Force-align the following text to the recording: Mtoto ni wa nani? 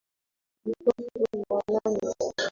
Mtoto 0.65 1.11
ni 1.35 1.45
wa 1.49 1.63
nani? 1.67 2.13